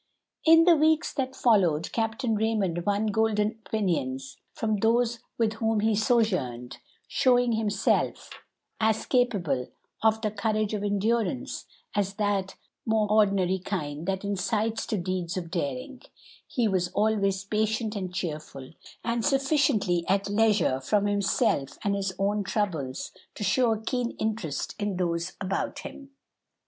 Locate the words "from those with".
4.51-5.53